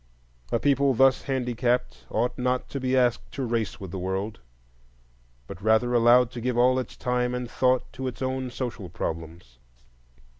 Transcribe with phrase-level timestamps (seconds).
[0.51, 4.39] A people thus handicapped ought not to be asked to race with the world,
[5.45, 9.59] but rather allowed to give all its time and thought to its own social problems.